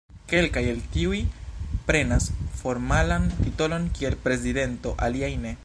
Kelkaj 0.29 0.61
el 0.69 0.79
tiuj 0.95 1.19
prenas 1.91 2.29
formalan 2.63 3.29
titolon 3.43 3.87
kiel 3.99 4.19
"prezidento", 4.27 4.99
aliaj 5.09 5.33
ne. 5.45 5.57